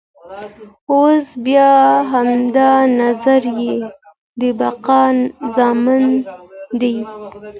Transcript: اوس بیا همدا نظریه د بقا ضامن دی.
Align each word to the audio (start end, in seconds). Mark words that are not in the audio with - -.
اوس 0.91 1.27
بیا 1.45 1.71
همدا 2.11 2.71
نظریه 2.99 3.77
د 4.39 4.41
بقا 4.59 5.03
ضامن 5.55 6.03
دی. 6.79 6.95